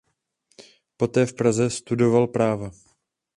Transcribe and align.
Poté 0.97 1.25
v 1.25 1.33
Praze 1.33 1.69
studoval 1.69 2.27
práva. 2.27 2.71